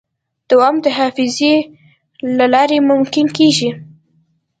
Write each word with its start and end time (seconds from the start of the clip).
دوام 0.49 0.75
د 0.85 0.87
حافظې 0.97 1.53
له 2.37 2.45
لارې 2.53 2.77
ممکن 2.91 3.25
کېږي. 3.37 3.69